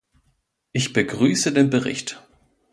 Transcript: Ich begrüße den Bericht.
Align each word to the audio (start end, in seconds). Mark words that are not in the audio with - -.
Ich 0.71 0.93
begrüße 0.93 1.53
den 1.53 1.69
Bericht. 1.69 2.19